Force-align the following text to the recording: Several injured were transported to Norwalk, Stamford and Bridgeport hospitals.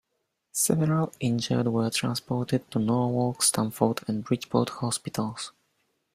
Several 0.53 1.13
injured 1.19 1.67
were 1.67 1.91
transported 1.91 2.71
to 2.71 2.79
Norwalk, 2.79 3.43
Stamford 3.43 3.99
and 4.07 4.23
Bridgeport 4.23 4.69
hospitals. 4.69 5.51